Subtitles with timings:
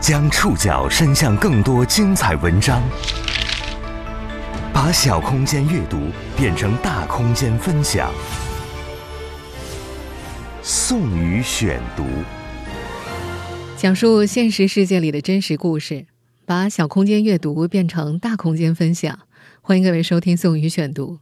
[0.00, 2.80] 将触角伸向更多精彩文章，
[4.72, 5.98] 把小空间阅读
[6.36, 8.08] 变成大空间分享。
[10.62, 12.04] 宋宇选读，
[13.76, 16.06] 讲述现实世界里的真实故事，
[16.46, 19.18] 把小空间阅读变成大空间分享。
[19.60, 21.18] 欢迎各位收听宋宇选读。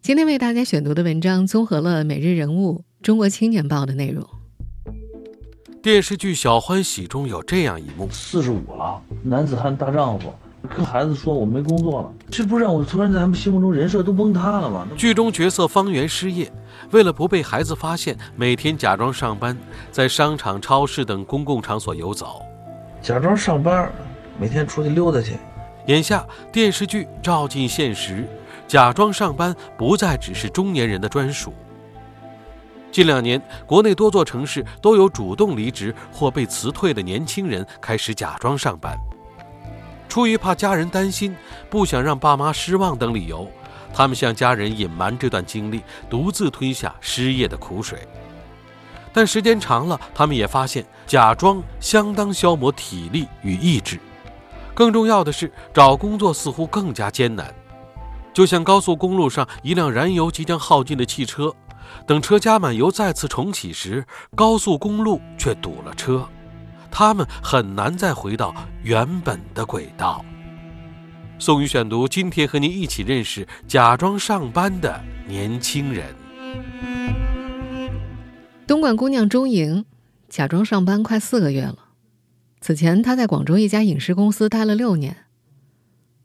[0.00, 4.26] 今天为大家选读的文章综合了《每日人物》《中国青年报》的内容。
[5.80, 10.32] 电视剧《小欢喜》中有这样一幕：四十五了，男子汉大丈夫，
[10.76, 14.84] 跟孩子说我没工作了，这不是让我突然在他们心目中人设都崩塌了吗？
[14.96, 16.50] 剧中角色方圆失业，
[16.90, 19.56] 为了不被孩子发现，每天假装上班，
[19.92, 22.42] 在商场、超市等公共场所游走，
[23.00, 23.88] 假装上班，
[24.36, 25.36] 每天出去溜达去。
[25.86, 28.26] 眼下电视剧照进现实，
[28.66, 31.52] 假装上班不再只是中年人的专属。
[32.90, 38.98] 近两年，国内多座城市都有主动离职或被辞退的年轻人开始假装上班。
[40.08, 41.36] 出于怕家人担心、
[41.68, 43.46] 不想让爸妈失望等理由，
[43.92, 47.98] 他们向家人隐瞒这段经历，独自吞下失业的苦水。
[49.12, 53.98] 但时间长了，他们也发现假装相当消磨体力与意志。
[54.74, 57.54] 更重要的是，找工作似乎更加艰难。
[58.32, 61.54] 就像高速公路上一辆燃油即将耗尽的汽车。
[62.06, 66.28] 等车加满油再次重启时，高速公路却堵了车，
[66.90, 70.24] 他们很难再回到原本的轨道。
[71.38, 76.14] 宋宇选读，今天和您一起认识假装上班的年轻人。
[78.66, 79.84] 东莞姑娘钟莹，
[80.28, 81.90] 假装上班快四个月了。
[82.60, 85.16] 此前她在广州一家影视公司待了六年，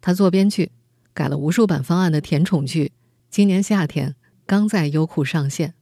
[0.02, 0.72] 她做编剧，
[1.14, 2.92] 改了无数版方案的甜宠剧，
[3.30, 4.16] 今年夏天。
[4.46, 5.74] 刚在优酷上线，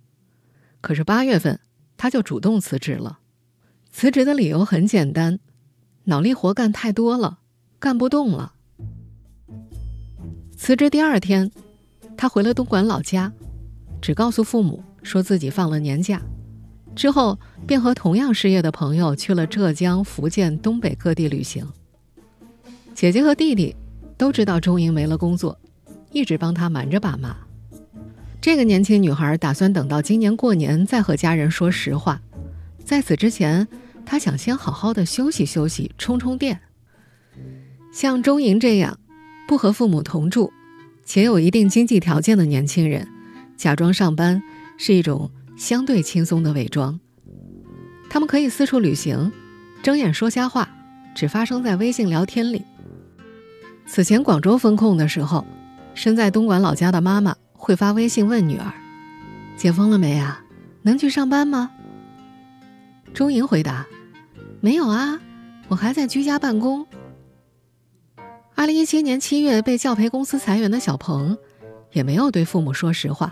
[0.80, 1.60] 可是八月份
[1.98, 3.20] 他就主动辞职了。
[3.92, 5.40] 辞职的理由很简单，
[6.06, 7.40] 脑力活干太多了，
[7.80, 8.54] 干不动了。
[10.56, 11.52] 辞职第二天，
[12.16, 13.34] 他回了东莞老家，
[14.02, 16.22] 只告诉父母说自己放了年假，
[16.96, 17.38] 之后
[17.68, 21.68] 便和同样失业的朋友去了浙江、福建、东北各地旅行。
[22.94, 23.76] 姐姐和弟弟
[24.18, 25.60] 都知道钟莹没了工作，
[26.12, 27.36] 一直帮他瞒着爸妈。
[28.42, 32.20] 这个年轻女孩打算等到今年过年再和家人说实话，
[32.84, 33.68] 在此之前，
[34.04, 36.60] 她想先好好的休息休息，充充电。
[37.94, 38.98] 像钟莹这样
[39.48, 40.52] 不和父母同住，
[41.06, 43.08] 且有一定经济条件的年轻人，
[43.56, 44.42] 假装上班
[44.76, 47.00] 是一种相对轻松的伪装。
[48.10, 49.32] 他们可以四处旅行，
[49.84, 50.68] 睁眼说瞎话，
[51.14, 52.64] 只发生在微信聊天里。
[53.86, 55.46] 此前广州封控的时候，
[55.94, 57.36] 身在东莞老家的妈妈。
[57.62, 58.74] 会发微信问女儿
[59.56, 60.44] ：“解封了没啊？
[60.82, 61.70] 能去上班吗？”
[63.14, 63.86] 钟莹回答
[64.62, 65.22] ：“没有啊，
[65.68, 66.88] 我还在居家办公。”
[68.56, 71.38] 二零一七年七月被教培公司裁员的小鹏，
[71.92, 73.32] 也没有对父母说实话。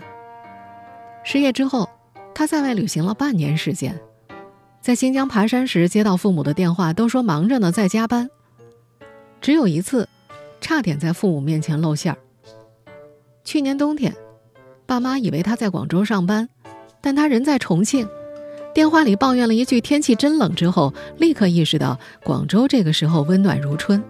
[1.24, 1.90] 失业之后，
[2.32, 4.00] 他在外旅行了半年时间，
[4.80, 8.30] 在新疆爬山时接到父母的电话，都说忙着呢，在加班。
[9.40, 10.08] 只有一次，
[10.60, 12.18] 差点在父母面前露馅儿。
[13.50, 14.14] 去年冬天，
[14.86, 16.48] 爸妈以为他在广州上班，
[17.00, 18.06] 但他人在重庆。
[18.72, 24.00] 电话里抱怨了一句“天气真冷”之后，立刻意识到广州这个时候温暖如春，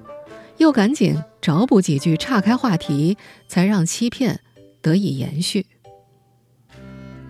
[0.59, 3.17] 又赶紧找补几句，岔开话题，
[3.49, 4.39] 才让欺骗
[4.83, 5.65] 得以延续。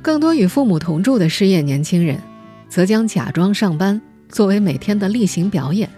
[0.03, 2.19] 更多与父母同住的失业年轻人，
[2.69, 5.89] 则将假装上班作为每天的例行表演。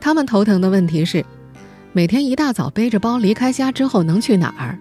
[0.00, 1.26] 他们头疼的问题是，
[1.92, 4.78] 每天一大早背着包离开家之后能去哪儿？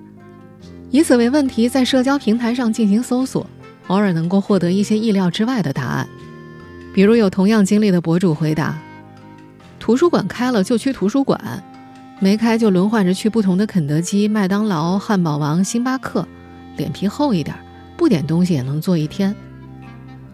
[0.95, 3.45] 以此为问题，在社交平台上进行搜索，
[3.88, 6.07] 偶尔能够获得一些意料之外的答案。
[6.94, 8.79] 比如，有同样经历的博主回答
[9.78, 11.61] ：“图书馆开了就去图书馆，
[12.22, 16.25] 没开就轮换着去不同的肯德基、麦当劳、汉堡王、星巴克，
[16.78, 17.53] 脸皮厚一点，
[17.97, 19.35] 不点东西也能坐一天。”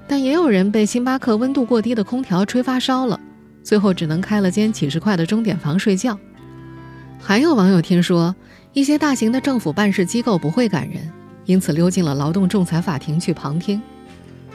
[0.07, 3.19] 但也有人被星巴克温度过低的空调吹发烧了，
[3.63, 6.15] 最后只能开了间几十块的钟点房睡觉。
[7.19, 8.35] 还有网友听说。
[8.73, 11.11] 一些大型的政府办事机构不会赶人，
[11.45, 13.81] 因此溜进了劳动仲裁法庭去旁听。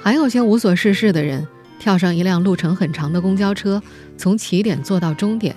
[0.01, 1.47] 还有些无所事事的人，
[1.79, 3.83] 跳上一辆路程很长的公交车，
[4.17, 5.55] 从起点坐到终点，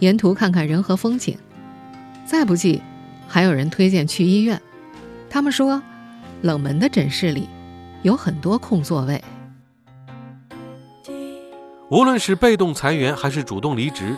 [0.00, 1.38] 沿途看看人和风景。
[2.26, 2.82] 再不济，
[3.28, 4.60] 还有人推荐去医院。
[5.30, 5.80] 他们说，
[6.40, 7.48] 冷门的诊室里
[8.02, 9.22] 有很多空座位。
[11.88, 14.16] 无论是被动裁员还是主动离职。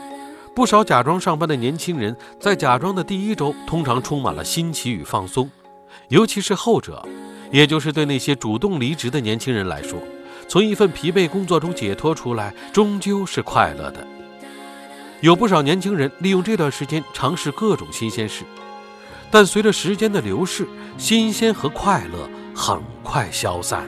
[0.54, 5.50] 不少假装上班的年轻人，在假装的第一周，通常充满了新奇与放松，
[6.10, 7.04] 尤其是后者，
[7.50, 9.98] 也就是对那些主动离职的年轻人来说，
[10.46, 14.06] 从一份疲惫工作中解脱出来，终究是快乐的。
[15.22, 18.44] 有不少年轻人利用这段时间尝试各种新鲜事，
[19.32, 23.84] 但随着时间的流逝，新鲜和快乐很快消散。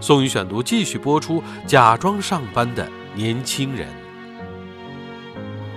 [0.00, 3.86] 宋宇选读继续播出：假装上班的年轻人。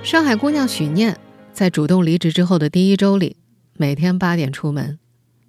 [0.04, 1.18] 上海姑娘许念
[1.54, 3.38] 在主动离职之后的第一周里，
[3.78, 5.00] 每天八点出门，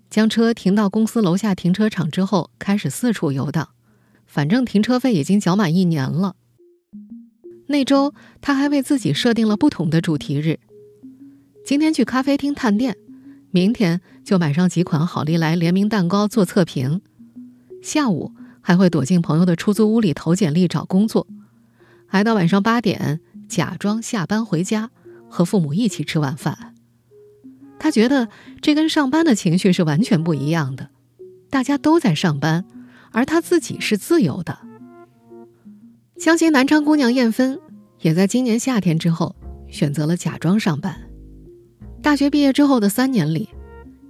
[0.08, 3.70] 将车停到公司楼下停车场之后，开始四处游荡。
[4.26, 6.36] 反正停车费已经缴满一年了。
[7.66, 10.60] 那周，她还为自己设定了不同的主题日：
[11.66, 12.96] 今天去咖啡厅探店，
[13.50, 17.02] 明天就买上几款好利来联名蛋糕做测评，
[17.82, 18.32] 下午。
[18.66, 21.26] 还会躲进朋友的出租屋里投简历找工作，
[22.06, 24.90] 挨到晚上八点，假装下班回家，
[25.28, 26.74] 和父母一起吃晚饭。
[27.78, 28.28] 他觉得
[28.62, 30.90] 这跟上班的情绪是完全不一样的，
[31.50, 32.64] 大家都在上班，
[33.12, 34.58] 而他自己是自由的。
[36.16, 37.58] 江西南昌姑娘燕芬
[38.00, 39.34] 也在今年夏天之后
[39.68, 41.10] 选择了假装上班。
[42.00, 43.48] 大学毕业之后的三年里，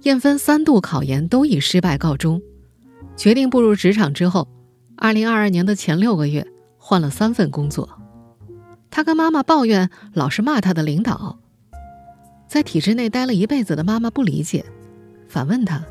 [0.03, 2.41] 燕芬三度考研都以失败告终。
[3.17, 4.47] 决定步入职场之后，
[4.95, 6.45] 二零二二年的前六个月
[6.77, 7.89] 换了三份工作。
[8.95, 11.37] 他跟妈妈抱怨老是骂他的领导，
[12.47, 14.63] 在体制内待了一辈子的妈妈不理解，
[15.27, 15.83] 反问他：“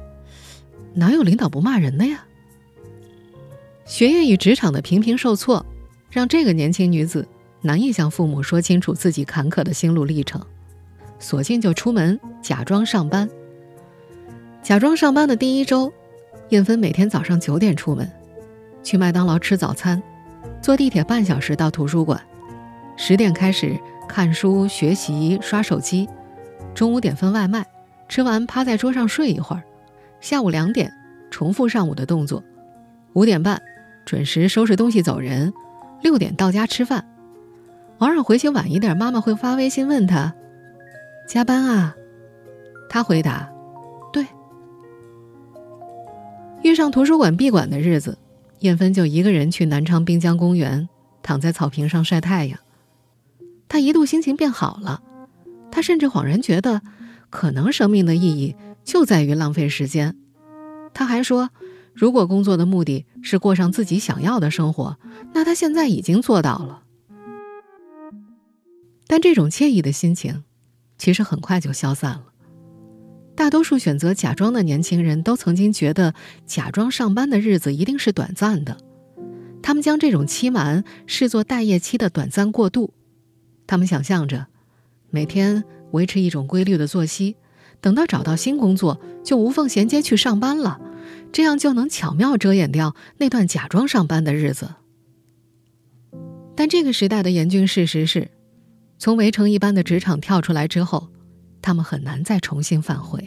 [0.97, 2.25] 哪有领导不骂人的呀？”
[3.85, 5.67] 学业与职场的频频受挫，
[6.09, 7.29] 让这个年轻女子
[7.61, 10.41] 难以向父母说清楚自己坎坷的心路历程，
[11.19, 13.29] 索性就出门假装上班。
[14.63, 15.93] 假装上班的第一周。
[16.49, 18.11] 燕芬每天早上九点出门，
[18.83, 20.03] 去麦当劳吃早餐，
[20.63, 22.19] 坐地铁半小时到图书馆，
[22.97, 26.09] 十点开始看书学习刷手机，
[26.75, 27.67] 中午点份外卖，
[28.09, 29.63] 吃完趴在桌上睡一会儿，
[30.21, 30.93] 下午两点
[31.31, 32.43] 重复上午的动作，
[33.15, 33.61] 五点半
[34.05, 35.53] 准时收拾东西走人，
[36.03, 37.05] 六点到家吃饭，
[37.99, 40.35] 偶尔回去晚一点，妈妈会发微信问他
[41.29, 41.97] 加班啊，
[42.89, 43.51] 他回答。
[44.13, 44.25] 对
[46.63, 48.17] 遇上图书馆闭馆的日子，
[48.61, 50.89] 燕芬就一个人去南昌滨江公园，
[51.23, 52.59] 躺在草坪上晒太阳。
[53.69, 55.03] 他一度心情变好了，
[55.71, 56.83] 他甚至恍然觉得，
[57.31, 60.17] 可能生命的意义就在于浪费时间。
[60.93, 61.51] 他还说，
[61.93, 64.99] 如果工作的目的是过上自己想要的生活，
[65.33, 66.83] 那他现在已经做到了。
[69.07, 70.45] 但这种惬意的心情，
[70.97, 72.25] 其实很快就消散了。
[73.37, 76.15] 大多数选择假装的年轻人都曾经觉得，
[76.47, 78.77] 假装上班的日子一定是短暂的。
[79.61, 82.95] 他们将这种欺瞒视作待业期的短暂过渡。
[83.67, 84.47] 他们想象着，
[85.11, 87.37] 每天维持一种规律的作息，
[87.81, 90.81] 等到找到新工作就无缝衔接去上班了，
[91.33, 94.75] 这样就能巧妙遮掩掉那段假装上班的日子。
[96.55, 98.31] 但这个时代的严峻事实是，
[98.99, 101.09] 从围城一般的职场跳出来之后。
[101.67, 103.27] 他们很难再重新返回。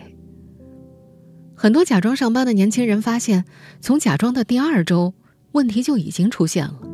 [1.56, 3.46] 很多假装上班的年轻人发现，
[3.82, 5.16] 从假装的第二周，
[5.54, 6.87] 问题就已经出现了。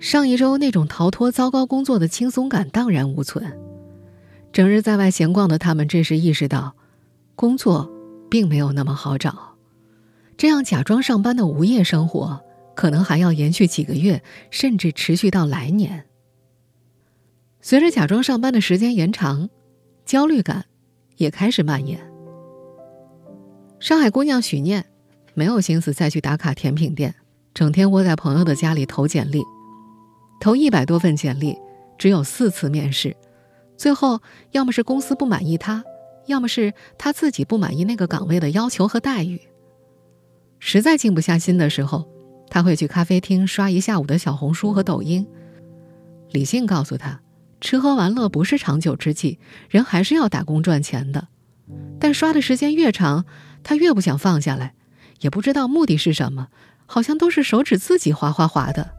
[0.00, 3.56] 上一周那种逃脱糟糕工作的轻松感荡然无存。
[4.52, 6.74] 整日在外闲逛的他们，这时意识到，
[7.36, 7.88] 工作
[8.28, 9.54] 并没有那么好找。
[10.36, 12.40] 这样假装上班的无业生活，
[12.74, 16.06] 可能还要延续几个月，甚至持续到来年。
[17.60, 19.50] 随着假装上班的时间延长，
[20.04, 20.64] 焦虑感。
[21.16, 22.00] 也开始蔓延。
[23.78, 24.86] 上海姑娘许念
[25.34, 27.14] 没有心思再去打卡甜品店，
[27.52, 29.42] 整天窝在朋友的家里投简历，
[30.40, 31.56] 投一百多份简历，
[31.98, 33.16] 只有四次面试，
[33.76, 34.20] 最后
[34.50, 35.84] 要么是公司不满意他，
[36.26, 39.40] 要么是他自己不满意那个岗位的要求和待遇。
[40.58, 42.08] 实在静不下心的时候，
[42.48, 45.26] 他会去咖啡厅刷一下午的小红书和抖音。
[46.30, 47.20] 理性告诉他。
[47.62, 51.28] 吃喝玩乐不是长久之计，人还是要打工赚钱的。
[52.00, 53.26] 但刷的时间越长，
[53.62, 54.72] 他越不想放下来，
[55.20, 56.48] 也不知道目的是什么，
[56.86, 58.94] 好像都是手指自己划划划的。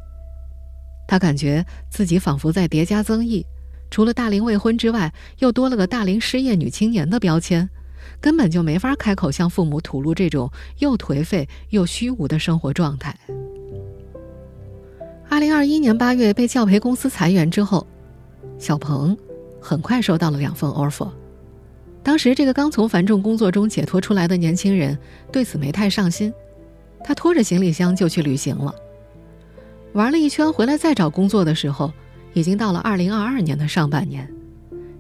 [1.12, 3.46] 他感觉自己仿佛在叠加增益，
[3.90, 7.70] 除了大龄未婚之外，又多了个大龄失业女青年的标签，
[8.22, 13.14] 根本就没法开口向父母吐露这种又颓废又虚无的生活状态。
[15.28, 17.86] 二零二一年八月被教培公司裁员之后。
[18.58, 19.18] 小鹏
[19.60, 21.12] 很快收到了两份 offer。
[22.02, 24.98] 当时，这个刚从繁重工作中解脱出来的年轻人
[25.30, 26.34] 对此没太上心，
[27.04, 28.74] 他拖着行李箱就去旅行了。
[29.94, 31.92] 玩了一圈回来再找工作的时候，
[32.34, 34.30] 已经到了二零二二年的上半年。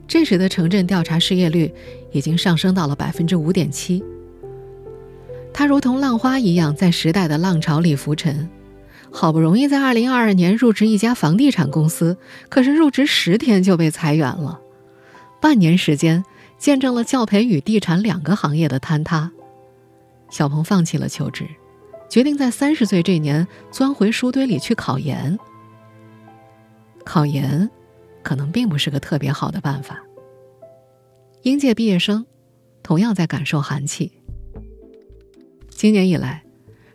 [0.08, 1.74] 这时的城镇调查失业率
[2.12, 4.04] 已经上升到了百分之五点七。
[5.54, 8.50] 他如同浪花一样在时代的浪潮里浮沉，
[9.10, 12.18] 好不容易在二零二二年入职一家房地产公司，
[12.50, 14.60] 可是入职十天就被裁员了，
[15.42, 16.26] 半年时间
[16.58, 19.32] 见证了教培与地产两个行业的坍塌。
[20.30, 21.46] 小鹏放弃了求职，
[22.12, 25.40] 决定在三十岁这年钻回书堆里去考研。
[27.06, 27.72] 考研
[28.22, 30.04] 可能并不是个特别好的办法。
[31.44, 32.26] 应届毕业生
[32.84, 34.12] 同样在感受寒气。
[35.70, 36.44] 今年以来，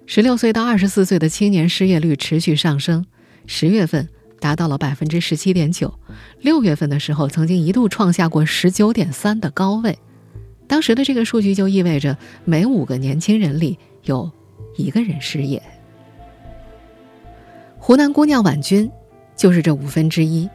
[0.04, 3.06] 十六岁到二十四岁的青年失业率持续上升，
[3.46, 4.06] 十月份
[4.38, 5.98] 达到了百分之十七点九，
[6.40, 9.98] 六月份的时候曾经一度创下过十九点三的高位。
[10.68, 14.30] 当时的这个数据就意味着每五个年轻人里有
[14.76, 15.62] 一个人失业。
[17.78, 18.90] 湖南姑娘婉君
[19.36, 20.48] 就是这五分之一。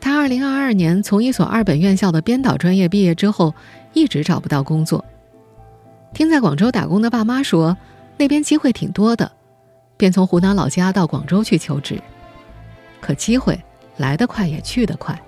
[0.00, 3.54] 她二零二二年从一所二本院校的编导专业毕业之后，
[3.92, 5.04] 一直找不到工作。
[6.12, 7.76] 听在广州打工的爸妈说，
[8.16, 9.32] 那边机会挺多的，
[9.96, 12.00] 便从湖南老家到广州去求职。
[13.00, 13.60] 可机会
[13.96, 15.20] 来得快也去得快，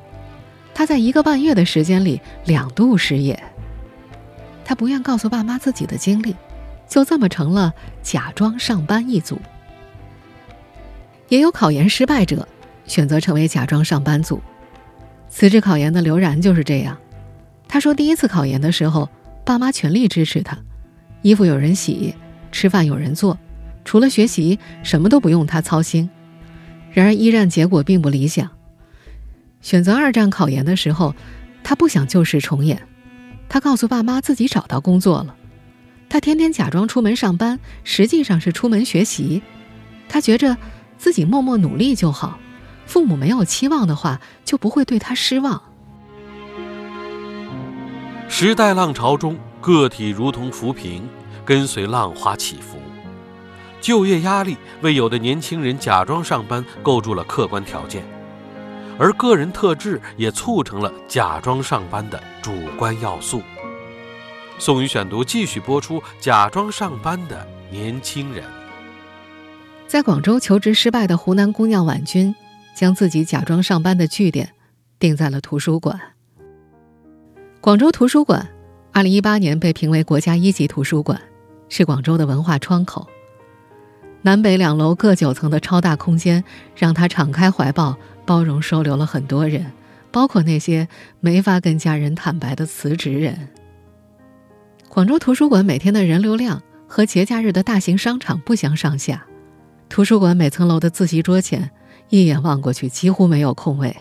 [0.73, 3.43] 他在一个半月的时间里两度失业。
[4.65, 6.35] 他不愿告诉爸妈自己的经历，
[6.89, 9.41] 就这么成了假装上班一族。
[11.29, 12.47] 也有考研失败者
[12.87, 14.41] 选择成为假装上班族。
[15.29, 16.97] 辞职考研的刘然就是这样。
[17.69, 19.09] 他说，第一次考研的时候，
[19.45, 20.57] 爸妈全力支持他。
[21.23, 22.15] 衣服有人洗，
[22.53, 23.37] 吃饭有人做，
[23.85, 26.09] 除了学习什么都不用他操心。
[26.93, 28.49] 然而，一战结果并不理想。
[29.61, 31.15] 选择二战考研的时候，
[31.65, 32.81] 他不想旧事重演。
[33.49, 35.35] 他告诉爸妈自己找到工作了。
[36.17, 39.43] 他天天假装出门上班，实际上是出门学习。
[40.09, 40.57] 他觉着
[40.97, 42.39] 自己默默努力就好，
[42.87, 45.63] 父母没有期望的话，就不会对他失望。
[48.31, 49.37] 时代浪潮中。
[49.61, 51.07] 个体如同浮萍，
[51.45, 52.79] 跟随浪花起伏。
[53.83, 58.03] 就业压力为有的年轻人假装上班构筑了客观条件，
[58.99, 63.43] 而个人特质也促成了假装上班的主观要素。
[64.59, 68.43] 宋宇选读继续播出：假装上班的年轻人。
[69.87, 72.35] 在广州求职失败的湖南姑娘婉君，
[72.75, 74.51] 将自己假装上班的据点
[74.99, 76.01] 定在了图书馆。
[77.61, 78.49] 广州图书馆。
[78.93, 81.21] 二零一八年被评为国家一级图书馆，
[81.69, 83.07] 是广州的文化窗口。
[84.23, 86.43] 南北两楼各九层的超大空间，
[86.75, 89.71] 让他敞开怀抱，包容收留了很多人，
[90.11, 90.89] 包括那些
[91.21, 93.51] 没法跟家人坦白的辞职人。
[94.97, 99.27] 广州图书馆每天的人流量和节假日的大型商场不相上下。
[99.91, 101.71] 图书馆每层楼的自习桌前，
[102.09, 103.95] 一眼望过去几乎没有空位，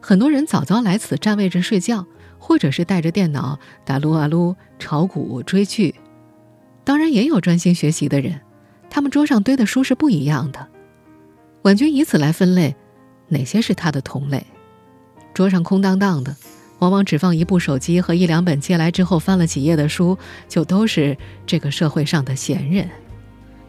[0.00, 2.06] 很多人早早来此占位置睡觉。
[2.38, 5.94] 或者是带着电脑打撸啊撸、炒股、追剧，
[6.84, 8.40] 当然也有专心学习的人，
[8.88, 10.66] 他们桌上堆的书是不一样的。
[11.64, 12.74] 婉君以此来分类，
[13.28, 14.46] 哪些是他的同类？
[15.34, 16.34] 桌上空荡荡的，
[16.84, 22.86] 往往只放一部手机和一两本借来之后翻了几页的书，就都是这个社会上的闲人。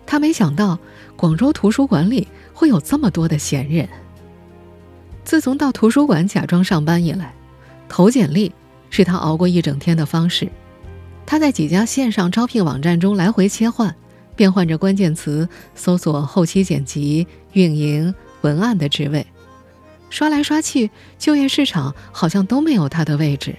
[0.05, 0.77] 他没想到
[1.15, 3.87] 广州图书馆里会有这么多的闲人。
[5.23, 7.33] 自从到图书馆假装上班以来，
[7.87, 8.51] 投简历。
[8.91, 10.47] 是他熬过一整天的方式。
[11.25, 13.93] 他在几家线上招聘网站中来回切换，
[14.37, 19.25] 变换着关键词搜索后期剪辑、运营、文案的职位，
[20.09, 23.55] 刷来刷去，就业市场好像都没有他的位置。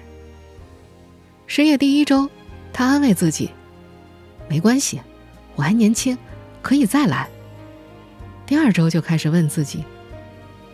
[1.46, 2.28] 失业第一周，
[2.72, 3.50] 他安慰自己
[4.48, 5.00] ：“没关系，
[5.54, 6.16] 我还年轻，
[6.62, 7.28] 可以再来。”
[8.46, 9.84] 第二周就开始问自己：“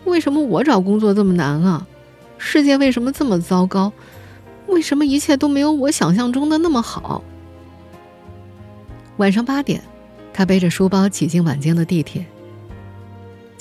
[0.04, 1.86] 为什么我找工作这么难啊？
[2.38, 3.92] 世界为什么这么糟糕？”
[4.68, 7.22] 为什么一切都没有我想象中的那么好？
[9.18, 9.82] 晚上八点，
[10.32, 12.24] 他背着书包挤进晚间的地铁。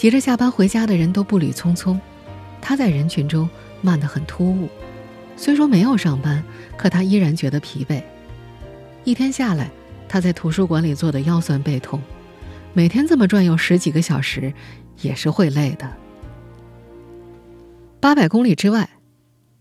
[0.01, 1.95] 急着下班回家的人都步履匆匆，
[2.59, 3.47] 他在人群中
[3.83, 4.67] 慢得很突兀。
[5.37, 6.43] 虽说没有上班，
[6.75, 8.01] 可他依然觉得疲惫。
[9.03, 9.69] 一天下来，
[10.09, 12.01] 他在图书馆里坐得腰酸背痛，
[12.73, 14.51] 每天这么转悠十几个小时，
[15.01, 15.87] 也是会累的。
[17.99, 18.89] 八百公里之外。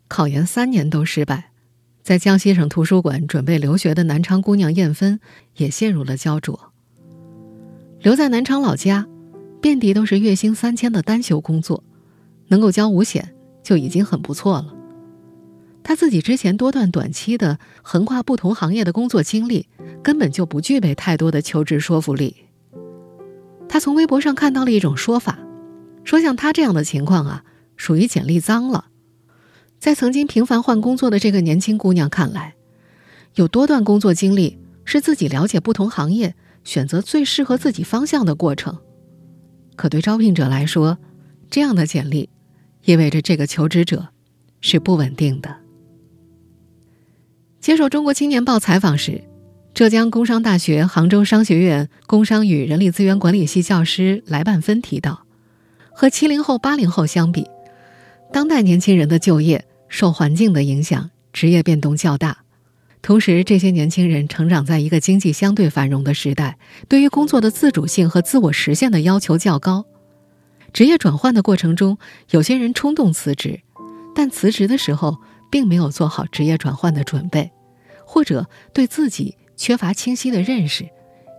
[0.09, 1.51] 考研三年都失败，
[2.03, 5.21] 在江西省图书馆准备留学的南昌姑娘燕芬
[5.57, 6.73] 也陷入了焦灼。
[8.01, 9.07] 留在南昌老家，
[9.61, 11.85] 遍地都是月薪三千的单休工作，
[12.49, 14.75] 能够交五险就已经很不错了。
[15.83, 19.67] 他自己之前多段短期的横跨不同行业的工作经历，
[20.03, 22.37] 根本就不具备太多的求职说服力。
[23.69, 25.39] 他从微博上看到了一种说法，
[26.05, 27.45] 说像他这样的情况啊，
[27.77, 28.87] 属于简历脏了。
[29.79, 32.55] 在曾经频繁换工作的这个年轻姑娘看来，
[33.35, 38.79] 有多段工作经历是自己了解不同行业、选择最适合自己方向的过程。
[39.81, 40.99] 可对招聘者来说，
[41.51, 42.29] 这样的简历
[42.85, 44.09] 意味着这个求职者
[44.61, 45.57] 是不稳定的。
[47.61, 49.25] 接受《中国青年报》采访时，
[49.73, 55.25] 浙江工商大学杭州商学院工商与人力资源管理系教师来万芬提到，
[55.95, 57.47] 和七零后、八零后相比，
[58.35, 62.45] 当代年轻人的就业受环境的影响，职业变动较大。
[63.03, 69.87] 同时，这些年轻人成长在一个经济相对繁荣的时代，对于工作的自主性和自我实现的要求较高。
[70.73, 71.99] 职业转换的过程中，
[72.31, 73.61] 有些人冲动辞职，
[74.15, 75.17] 但辞职的时候
[75.51, 77.51] 并没有做好职业转换的准备，
[78.05, 80.89] 或者对自己缺乏清晰的认识，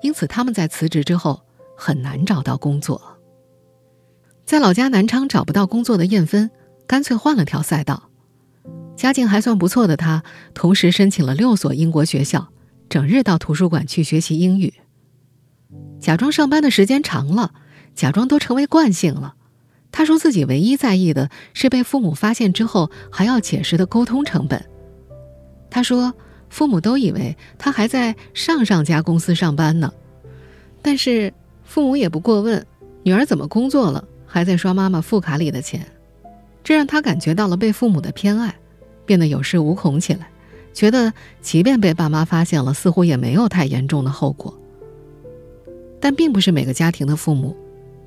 [0.02, 1.42] 因此他们在辞职之后
[1.78, 3.20] 很难找到工作。
[4.46, 6.52] 在老家南昌找不到工作的燕芬，
[6.86, 8.11] 干脆换了条赛道。
[9.02, 10.22] 家境还算不错的他，
[10.54, 12.50] 同时申请了六所英国学校，
[12.88, 14.76] 整日到图书馆去学习英语。
[16.00, 17.52] 假装上班的时间长了，
[17.96, 19.34] 假装都成为惯性了。
[19.92, 24.64] 他说自己唯一在意的是被父母发现之后还要解释的沟通成本。
[25.72, 26.14] 他说
[26.52, 29.92] 父母都以为他还在上上家公司上班呢，
[30.84, 32.64] 但是父母也不过问
[33.02, 35.88] 女儿怎么工作了，还在刷妈妈副卡里的钱，
[36.64, 38.56] 这让他感觉到了被父母的偏爱。
[39.06, 40.30] 变得有恃无恐起来，
[40.74, 44.58] 觉得即便被爸妈发现了，似乎也没有太严重的后果。
[46.00, 47.56] 但并不是每个家庭的父母，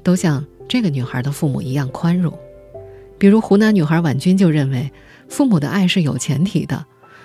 [0.02, 2.36] 都像这个女孩的父母一样宽容。
[3.18, 4.90] 比如湖南女孩婉君就认为，
[5.28, 6.84] 父母的爱是有前提的，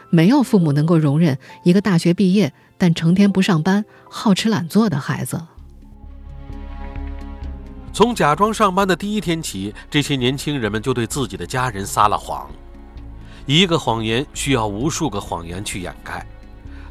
[0.10, 5.42] 没有父母能够容忍一个大学毕业但成天不上班、好吃懒做的孩子。
[7.92, 12.50] 从假装上班的第一天起，这些年轻人们就对自己的家人撒了谎。
[13.50, 16.24] 一个谎言需要无数个谎言去掩盖，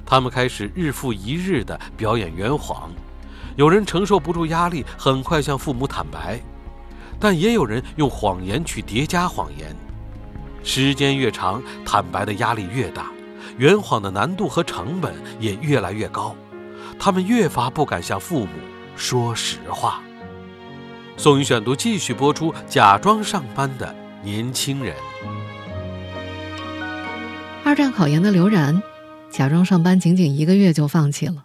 [0.05, 2.91] 他们开始日复一日地表演圆谎。
[3.55, 6.41] 有人承受不住压力，很快向父母坦白，
[7.21, 9.73] 但也有人用谎言去叠加谎言。
[10.65, 13.07] 时间越长，坦白的压力越大，
[13.57, 16.35] 圆谎的难度和成本也越来越高，
[16.99, 18.49] 他们越发不敢向父母
[18.97, 20.03] 说实话。
[21.17, 23.95] 宋宇选读继续播出：假装上班的
[24.25, 24.97] 年轻人。
[27.69, 28.83] 二战考研的刘然，
[29.31, 31.45] 假装上班仅仅一个月就放弃了。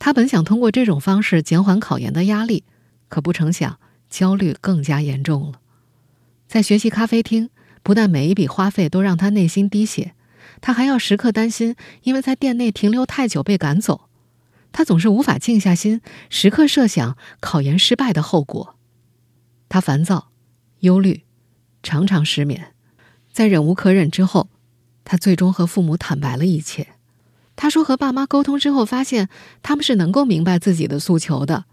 [0.00, 2.64] 他本想通过这种方式减缓考研的压力，
[3.06, 3.78] 可不成想
[4.10, 5.60] 焦虑更加严重了。
[6.48, 7.50] 在学习咖啡厅，
[7.84, 10.16] 不但每一笔花费都让他内心滴血，
[10.60, 14.08] 他还要时刻担心因为在店内停留太久被赶走。
[14.72, 18.74] 他总是无法静下心，时刻设想考研失败的后果。
[19.68, 20.32] 他烦躁、
[20.80, 21.22] 忧虑，
[21.80, 22.74] 常常失眠。
[23.30, 24.48] 在忍无可忍之后。
[25.04, 26.88] 他最终和父母坦白了一切。
[27.56, 29.28] 他说，和爸妈沟通之后，发现
[29.62, 31.66] 他们是能够明白自己的诉求的。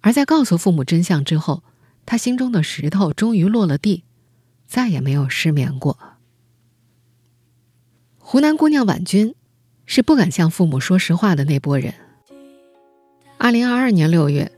[0.00, 1.62] 而在告诉父母真相之后，
[2.04, 4.02] 他心中的石头终于落了地，
[4.66, 5.96] 再也没有失眠过。
[8.18, 9.34] 湖南姑娘婉君
[9.86, 11.94] 是不敢向父母说实话的那波人。
[13.38, 14.50] 二零二二年六月，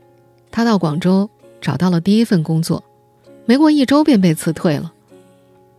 [0.49, 1.29] 她到广州
[1.61, 2.83] 找到了第一份工作，
[3.45, 4.93] 没过一周便被辞退了。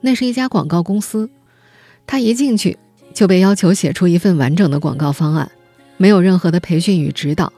[0.01, 1.29] 那是一家广告公司。
[2.07, 2.79] 他一进去
[3.13, 5.51] 就被要求写出一份完整的广告方案，
[5.97, 7.53] 没有任何的培训与指导。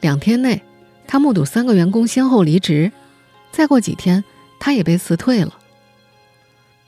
[0.00, 0.62] 两天内，
[1.06, 2.92] 他目睹三个员工先后离职，
[3.52, 4.22] 再过几天，
[4.60, 5.54] 他也被辞退了。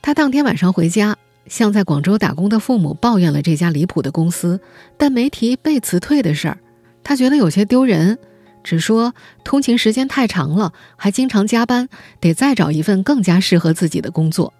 [0.01, 4.59] 他当天晚上回家，向在广州打工的父母抱怨了这家离谱的公司，
[4.97, 6.57] 但没提被辞退的事儿。
[7.03, 8.19] 他觉得有些丢人，
[8.63, 9.13] 只说
[9.43, 14.53] 通勤时间太长了，还经常加班，得再找一份更加适合自己的工作。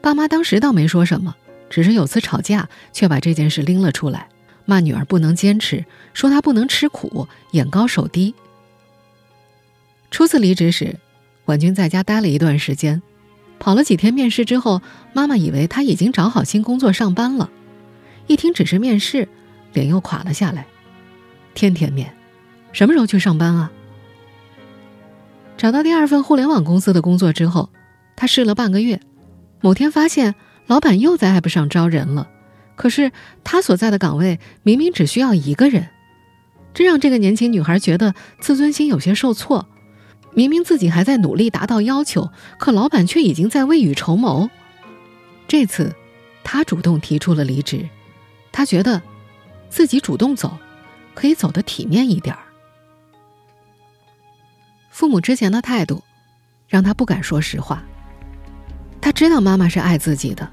[0.00, 1.34] 爸妈当时倒没说什么，
[1.68, 4.28] 只是有次吵架，却把这件事拎了出来，
[4.64, 5.84] 骂女儿不能坚持，
[6.14, 8.34] 说她不能吃苦，眼高手低。
[10.10, 10.96] 初次离职时，
[11.46, 13.02] 婉君在家待了一段时间，
[13.58, 14.80] 跑了几天面试之后，
[15.12, 17.50] 妈妈以为她已经找好新工作上班了，
[18.26, 19.28] 一听只是面试，
[19.72, 20.66] 脸又垮了下来。
[21.54, 22.14] 天天面，
[22.72, 23.70] 什么时候去上班啊？
[25.56, 27.68] 找到第二份互联网公司的工作之后，
[28.14, 29.00] 她试了半个月。
[29.60, 30.34] 某天发现
[30.66, 32.28] 老板又在 App 上招人了，
[32.76, 33.10] 可是
[33.42, 35.88] 他所在的岗位明明只需要一个人，
[36.74, 39.68] 这让这个年轻女孩觉得自尊心有些受挫。
[40.34, 44.48] 明明自己还在努力达到要求，可老板却已经在未雨绸缪。
[45.48, 45.92] 这次，
[46.44, 47.88] 她主动提出了离职，
[48.52, 49.02] 她觉得
[49.68, 50.56] 自己主动走，
[51.14, 52.42] 可以走得体面一点儿。
[54.90, 56.04] 父母之前的态度，
[56.68, 57.82] 让她不敢说实话。
[59.00, 60.48] 他知道妈妈是爱自己的，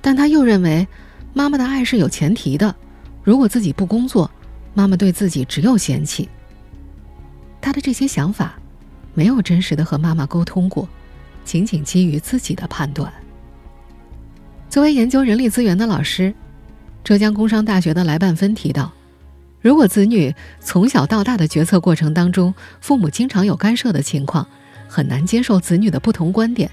[0.00, 0.86] 但他又认为
[1.32, 2.74] 妈妈的爱是有前提的。
[3.22, 4.30] 如果自己不工作，
[4.74, 6.28] 妈妈对自己只有嫌弃。
[7.60, 8.54] 他的这些想法
[9.14, 10.88] 没有真实的和妈妈沟通过，
[11.44, 13.12] 仅仅基于自己的判断。
[14.68, 16.32] 作为研究人力资源的老师，
[17.02, 18.92] 浙江工商大学的来半分提到，
[19.60, 24.46] 如果子女从小到大的决策过程当中，父母经常有干涉的情况，
[24.88, 26.70] 很难接受子女的不同观点，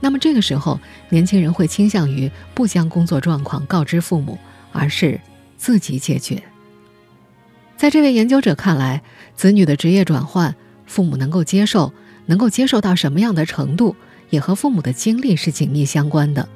[0.00, 0.78] 那么这个时候，
[1.08, 4.38] 年轻人会倾向于不将工作状况告知父母，
[4.72, 5.20] 而是
[5.56, 6.42] 自己解决。
[7.76, 9.02] 在这位研究者看来，
[9.34, 10.54] 子女的职业转换，
[10.86, 11.92] 父母能够接受，
[12.26, 13.96] 能够接受到什么样的程度，
[14.30, 16.48] 也和父母的经历是紧密相关的。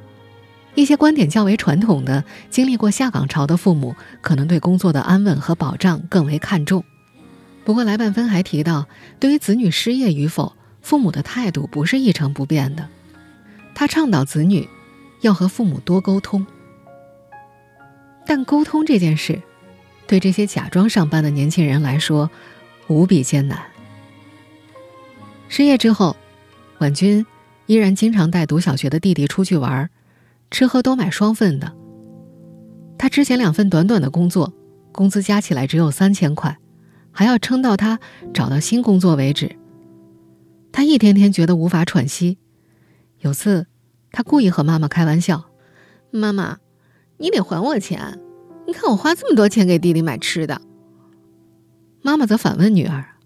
[0.75, 6.85] 一些观点较为传统的、经历过下岗潮的父母，可能对工作的安稳和保障更为看重。
[7.65, 8.87] 不过，来半分还提到，
[9.19, 12.89] 对于子女失业与否，父母的态度不是一成不变的。
[13.75, 14.69] 他倡导子女
[15.21, 16.47] 要和父母多沟通，
[18.27, 19.41] 但沟通这件事。
[20.07, 22.29] 对这些假装上班的年轻人来说，
[22.89, 23.61] 无比艰难。
[25.49, 26.17] 失业之后，
[26.79, 27.25] 婉君
[27.67, 29.89] 依然经常带读小学的弟弟出去玩，
[30.51, 31.73] 吃喝都买双份的。
[32.99, 34.53] 他之前两份短短的工作，
[34.91, 36.59] 工资加起来只有三千块，
[37.13, 38.01] 还要撑到他
[38.35, 39.57] 找到新工作为止。
[40.73, 42.37] 他一天天觉得无法喘息。
[43.21, 43.67] 有次，
[44.13, 45.51] 他故意和妈妈开玩笑
[46.11, 46.59] ：“妈妈，
[47.19, 48.19] 你得还我钱。”
[48.67, 50.63] 你看我花这么多钱给弟弟买吃的，
[52.03, 53.17] 妈妈则反问女儿：“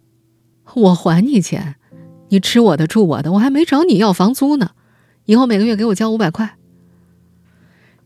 [0.75, 1.77] 我还你钱，
[2.31, 4.71] 你吃我的住我的，我还没找你要房租呢。
[5.27, 6.57] 以后每个月给我交五百块。”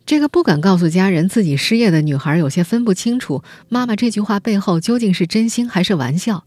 [0.05, 6.45] 这个不敢告诉家人自己失业的女孩有些分不清楚妈妈这句话背后究竟是真心还是玩笑，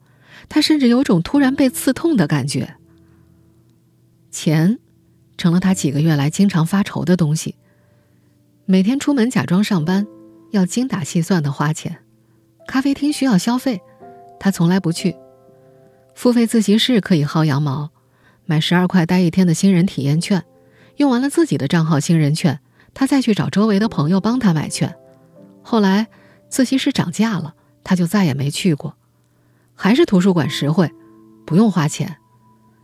[0.49, 2.75] 她甚至有种突然被刺痛的感觉。
[4.29, 4.79] 钱，
[5.41, 7.55] 成了他几个月来经常发愁的东西。
[8.65, 10.07] 每天出门假装上班。
[10.51, 11.99] 要精打细算的花钱，
[12.67, 13.79] 咖啡厅需要消费，
[14.37, 15.15] 他从来不去。
[16.13, 17.89] 付费自习室可以薅羊毛，
[18.43, 20.43] 买十二块待一天的新人体验券，
[20.97, 22.59] 用完了自己的账号新人券，
[22.93, 24.93] 他再去找周围的朋友帮他买券。
[25.61, 26.07] 后来
[26.49, 28.97] 自习室涨价了，他就再也没去过。
[29.73, 30.91] 还是图书馆实惠，
[31.45, 32.17] 不用花钱，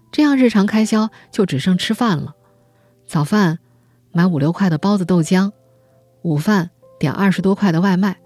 [0.10, 2.37] 这样日常开销就只剩吃饭了。
[3.08, 3.60] 早饭
[4.12, 5.52] 买五六块的包子豆浆，
[6.22, 6.70] 午饭。
[7.00, 8.17] 点二十多块的外卖，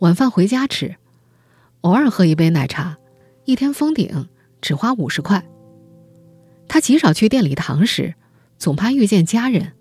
[0.00, 0.96] 晚饭回家吃，
[1.82, 2.98] 偶尔喝一杯奶茶，
[3.44, 4.28] 一天封顶
[4.60, 5.46] 只花五十块。
[6.66, 8.16] 他极少去店里堂食，
[8.58, 9.74] 总怕遇见家人。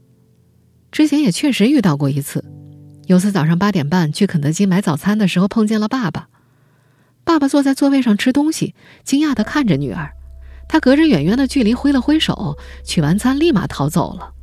[0.92, 2.46] 之前也确实遇到过一次，
[3.08, 6.30] 有次早上八点半去肯德基买早餐的时候碰见了爸爸。
[7.24, 10.12] 爸爸坐在座位上吃东西，惊讶地看着女儿。
[10.70, 14.35] 他隔着远远的距离挥了挥手，取完餐立马逃走了。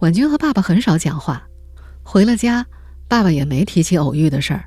[0.00, 1.46] 婉君和爸爸很少讲话，
[2.02, 2.66] 回了家。
[3.06, 4.64] 爸爸也没提起偶遇的事儿，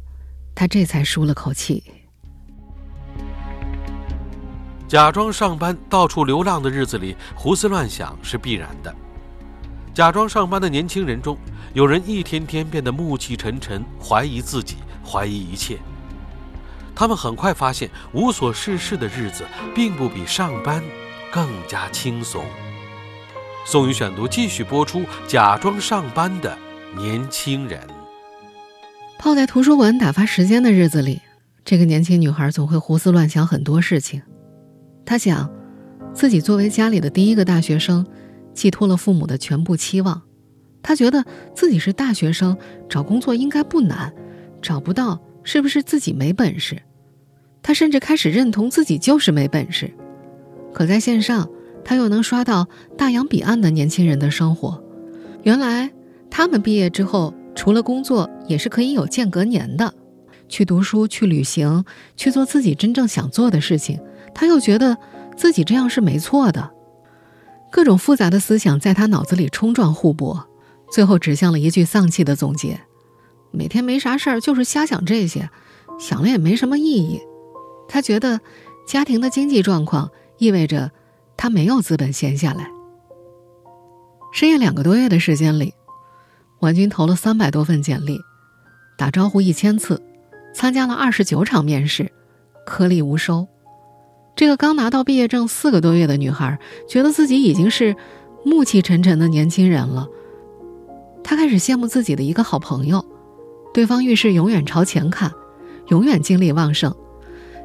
[0.53, 1.81] 他这才舒了口气。
[4.87, 8.93] 假装上班到处流浪的日子里，胡思乱想是必然的。
[9.93, 11.35] 假装上班的年轻人中，
[11.73, 15.79] 有人一天天变得暮气沉沉，怀疑自己，怀疑一切。
[16.93, 20.83] 他们很快发现，无所事事的日子并不比上班
[21.31, 22.45] 更加轻松。
[23.65, 26.55] 宋宇选读继续播出：假装上班的
[26.97, 27.79] 年轻人。
[29.17, 31.21] 泡在图书馆打发时间的日子里，
[31.63, 34.21] 这个年轻女孩总会胡思乱想很多事情。
[35.05, 35.49] 她想，
[36.13, 38.05] 自己作为家里的第一个大学生，
[38.53, 40.21] 寄托了父母的全部期望。
[40.81, 41.23] 她觉得
[41.55, 42.57] 自己是大学生，
[42.89, 44.13] 找工作应该不难，
[44.61, 46.81] 找不到是不是自己没本事？
[47.61, 49.89] 她甚至开始认同自己就是没本事。
[50.73, 51.49] 可在线上，
[51.85, 52.67] 他又能刷到
[52.97, 54.83] 大洋彼岸的年轻人的生活。
[55.43, 55.91] 原来，
[56.29, 57.33] 他们毕业之后。
[57.55, 59.93] 除了工作，也是可以有间隔年的，
[60.49, 61.85] 去读书、去旅行、
[62.17, 63.99] 去做自己真正想做的事情。
[64.33, 64.97] 他又觉得
[65.37, 66.71] 自己这样是没错的，
[67.71, 70.47] 各种复杂的思想在他脑子里冲撞互搏，
[70.91, 72.79] 最后指向了一句丧气的总结：
[73.51, 75.51] 每天没啥事儿，就是瞎想这些，
[75.99, 77.21] 想了也没什么意义。
[77.87, 78.41] 他觉得
[78.87, 80.91] 家庭的经济状况意味着
[81.37, 82.69] 他没有资本闲下来。
[84.31, 85.73] 失业两个多月的时间里。
[86.59, 88.21] 婉君投了三百多份简历，
[88.97, 90.01] 打招呼一千次，
[90.53, 92.09] 参加了二十九场面试，
[92.65, 93.45] 颗粒无收。
[94.33, 97.93] 这个刚拿到毕业证四个多月的女孩，觉得自己已经是
[98.45, 100.07] 暮气沉沉的年轻人了。
[101.21, 103.05] 她开始羡慕自己的一个好朋友，
[103.73, 105.33] 对方遇事永远朝前看，
[105.89, 106.95] 永远精力旺盛，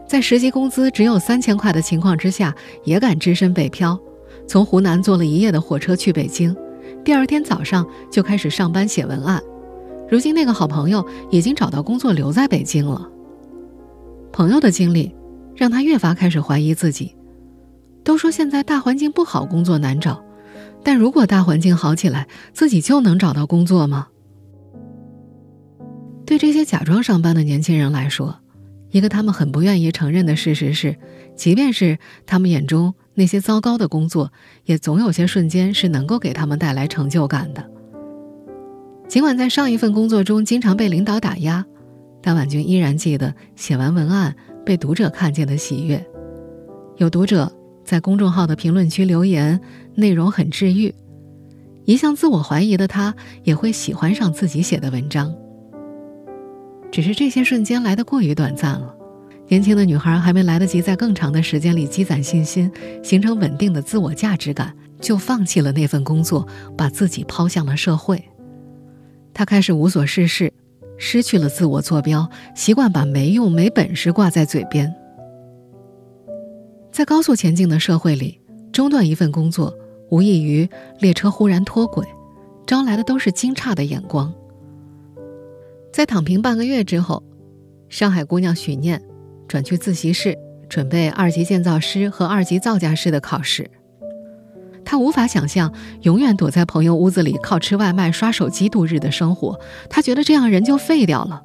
[0.08, 4.00] 在实习工资只有三千块的情况之下，也敢只身北漂，
[4.46, 6.56] 从湖南坐了一夜的火车去北京。
[7.04, 9.42] 第二天早上就开始上班写文案，
[10.08, 13.06] 如今那个好朋友已经找到工作留在北京了。
[14.32, 15.14] 朋友的经历
[15.54, 17.14] 让他越发开始怀疑自己，
[18.02, 20.24] 都说现在大环境不好，工作难找。
[20.82, 24.06] 但如果大环境好起来，自己就能找到工作吗？
[26.24, 28.38] 对这些假装上班的年轻人来说，
[28.90, 30.96] 一个他们很不愿意承认的事实是，
[31.36, 34.32] 即便是他们眼中那些糟糕的工作，
[34.64, 37.70] 也总有些瞬间是能够给他们带来成就感的。
[39.08, 41.64] 尽管在上一份工作中经常被领导打压，
[42.22, 46.04] 但婉君依然记得写完文案被读者看见的喜悦。
[46.96, 47.50] 有读者
[47.84, 49.60] 在公众号的评论区留言，
[49.94, 50.94] 内容很治愈。
[51.84, 55.34] 一向自我怀疑的他，也会喜欢上自己写的文章。
[56.90, 58.94] 只是这些瞬间来得过于短暂了，
[59.46, 62.70] 年轻的女孩还没来得及在更长的时间里积攒信心，
[63.02, 66.46] 形成稳定的自我价值感，就放弃了那份工作，
[66.76, 68.22] 把自己抛向了社会。
[69.32, 70.52] 她开始无所事事，
[70.96, 74.92] 失去了自我坐标，习惯把没用、没本事挂在嘴边。
[76.90, 78.40] 在高速前进的社会里，
[78.72, 79.72] 中断一份工作，
[80.10, 82.04] 无异于列车忽然脱轨，
[82.66, 84.32] 招来的都是惊诧的眼光。
[85.98, 87.24] 在躺平半个月之后，
[87.88, 89.02] 上海姑娘许念
[89.48, 93.68] 转去自习室准备二级建造师和二级造价师的考试。
[94.84, 99.58] 她无法想象永远躲在朋友屋子里靠吃外卖、刷手机度日的生活，
[99.90, 101.42] 她觉得这样人就废掉了。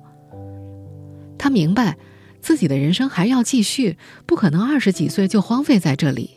[1.40, 1.98] 她明白，
[2.40, 6.30] 自己的人生还要继续，不可能二十几岁就荒废在这里。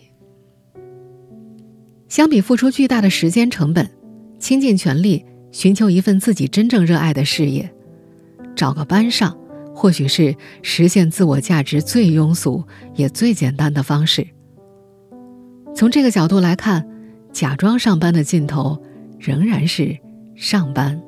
[2.09, 3.90] 相比付出巨大的时间成本，
[4.38, 7.70] 倾尽全力寻求一份自己真正热爱的事业。
[8.57, 9.37] 找个班上，
[9.75, 12.64] 或许是实现自我价值最庸俗
[12.95, 14.27] 也最简单的方式。
[15.75, 16.88] 从这个角度来看，
[17.33, 18.83] 假装上班的尽头
[19.21, 19.97] 仍然是
[20.35, 21.01] 上班。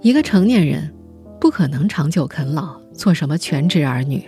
[0.00, 0.92] 一个成年人
[1.38, 4.26] 不可能长久啃老，做什么全职儿女，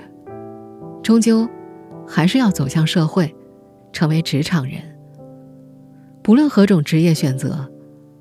[1.03, 1.49] 终究
[2.07, 3.35] 还是要走向社会，
[3.91, 4.83] 成为职场人。
[6.23, 7.69] 不论何种职业选择，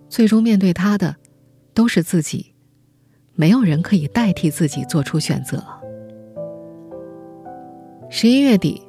[0.07, 1.17] 最终面对他的
[1.73, 2.52] 都是自己。
[3.35, 5.63] 没有人可以代替自己做出选择。
[8.09, 8.81] 十一月底，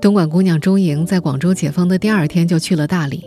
[0.00, 3.24] 东莞姑娘钟莹在广州解封的第二天就去了大理，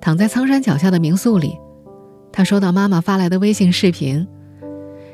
[0.00, 1.56] 躺在苍山脚下的民宿里，
[2.32, 4.26] 她收到妈妈发来的微信视频，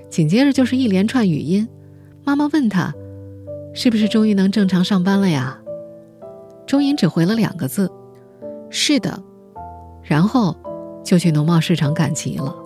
[0.08, 1.68] 紧接着就是一连串语音。
[2.24, 2.94] 妈妈问她
[3.74, 5.58] ：“是不是终于能正常上班了呀？”
[6.66, 7.92] 钟莹只回了两个字
[8.70, 9.22] ：“是的。”
[10.02, 10.56] 然后
[11.04, 12.56] 就去农贸市场赶集了。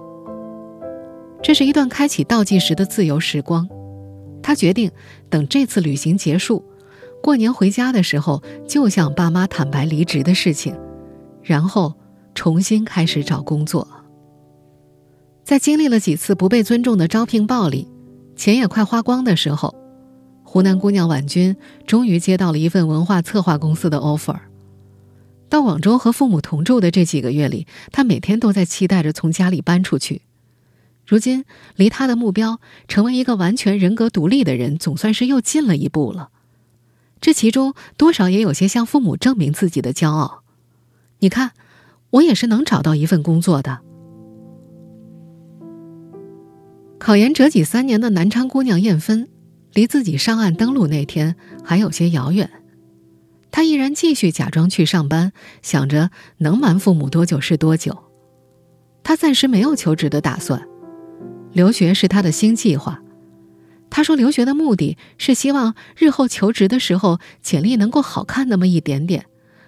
[1.47, 3.69] 这是一段开启倒计时的自由时光，
[4.43, 4.91] 他决定
[5.31, 6.65] 等这次旅行结束，
[7.23, 10.77] 过年回家的时候就向爸妈坦白离职的事情，
[11.45, 11.95] 然后
[12.35, 13.87] 重新开始找工作。
[15.45, 17.87] 在经历了几次不被尊重的招聘暴力，
[18.35, 19.73] 钱也快花光的时候，
[20.43, 21.55] 湖南姑娘婉君
[21.87, 24.35] 终于接到了一份文化策划公司的 offer。
[25.49, 30.23] 到广州和父母同住的这几个月里，她每天都在期待着从家里搬出去。
[31.07, 31.45] 如今，
[31.77, 36.31] 离他的目标成为一个完全人格独立的人，总算是又近了一步了。
[37.21, 40.43] 这其中多少也有些向父母证明自己的骄傲。
[41.21, 41.53] 你看，
[42.11, 43.81] 我也是能找到一份工作的。
[46.99, 49.29] 考研折戟三年的南昌姑娘燕芬，
[49.73, 52.51] 离自己上岸登陆那天还有些遥远。
[53.53, 57.97] 她依然继续假装去上班，想着能瞒父母多久是多久。
[59.05, 60.67] 她暂时没有求职的打算。
[61.57, 63.01] 留学是他的新计划。
[63.89, 69.25] 他说，留学的目的是希望日后求职的时候，简历能够好看那么一点点，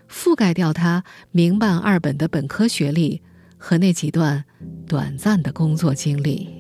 [0.07, 3.22] 覆盖掉他民办二本的本科学历
[3.57, 4.44] 和那几段
[4.87, 6.51] 短暂的工作经历。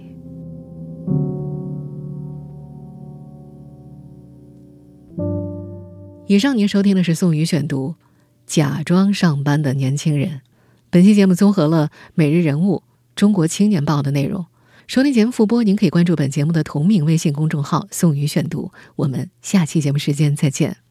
[6.26, 7.90] 以上您收听的是宋宇选读
[8.46, 10.28] 《假装上班的年轻人》。
[10.88, 12.76] 本期节目综合了《每日人物》
[13.14, 14.46] 《中国青年报》的内容。
[14.88, 18.72] 收听节目复播，您可以关注本节目的同名微信公众号“宋宇选读”。
[18.96, 20.78] 我们下期节目时间再见。